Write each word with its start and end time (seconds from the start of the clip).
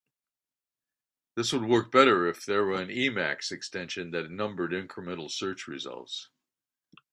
This 1.35 1.53
would 1.53 1.61
work 1.65 1.91
better 1.91 2.25
if 2.25 2.43
there 2.43 2.65
were 2.65 2.81
an 2.81 2.87
Emacs 2.89 3.51
extension 3.51 4.09
that 4.09 4.31
numbered 4.31 4.71
incremental 4.71 5.29
search 5.29 5.67
results. 5.67 6.29